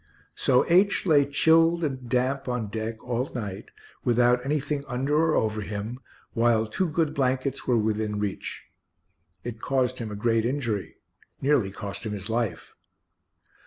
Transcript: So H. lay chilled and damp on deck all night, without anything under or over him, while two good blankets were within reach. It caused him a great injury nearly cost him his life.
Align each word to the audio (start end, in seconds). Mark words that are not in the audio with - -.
So 0.33 0.65
H. 0.67 1.05
lay 1.05 1.25
chilled 1.27 1.83
and 1.83 2.09
damp 2.09 2.47
on 2.47 2.69
deck 2.69 3.03
all 3.07 3.31
night, 3.35 3.69
without 4.03 4.43
anything 4.43 4.83
under 4.87 5.13
or 5.15 5.35
over 5.35 5.61
him, 5.61 5.99
while 6.33 6.65
two 6.65 6.89
good 6.89 7.13
blankets 7.13 7.67
were 7.67 7.77
within 7.77 8.17
reach. 8.17 8.63
It 9.43 9.61
caused 9.61 9.99
him 9.99 10.09
a 10.09 10.15
great 10.15 10.43
injury 10.43 10.95
nearly 11.39 11.69
cost 11.69 12.03
him 12.03 12.13
his 12.13 12.31
life. 12.31 12.73